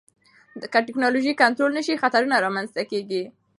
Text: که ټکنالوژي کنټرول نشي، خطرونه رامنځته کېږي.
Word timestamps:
که 0.73 0.79
ټکنالوژي 0.87 1.33
کنټرول 1.41 1.71
نشي، 1.77 2.01
خطرونه 2.03 2.35
رامنځته 2.45 2.81
کېږي. 2.91 3.23